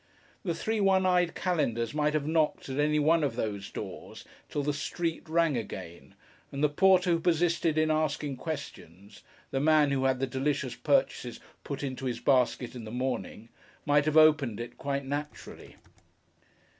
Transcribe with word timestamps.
The 0.43 0.55
three 0.55 0.79
one 0.81 1.05
eyed 1.05 1.35
Calenders 1.35 1.93
might 1.93 2.15
have 2.15 2.25
knocked 2.25 2.69
at 2.69 2.79
any 2.79 2.97
one 2.97 3.23
of 3.23 3.35
those 3.35 3.69
doors 3.69 4.25
till 4.49 4.63
the 4.63 4.73
street 4.73 5.21
rang 5.29 5.55
again, 5.55 6.15
and 6.51 6.63
the 6.63 6.69
porter 6.69 7.11
who 7.11 7.19
persisted 7.19 7.77
in 7.77 7.91
asking 7.91 8.37
questions—the 8.37 9.59
man 9.59 9.91
who 9.91 10.05
had 10.05 10.19
the 10.19 10.25
delicious 10.25 10.73
purchases 10.73 11.39
put 11.63 11.83
into 11.83 12.05
his 12.07 12.19
basket 12.19 12.73
in 12.73 12.83
the 12.83 12.89
morning—might 12.89 14.05
have 14.05 14.17
opened 14.17 14.59
it 14.59 14.75
quite 14.79 15.05
naturally. 15.05 15.75